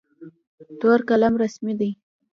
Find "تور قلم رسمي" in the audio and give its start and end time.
0.79-1.73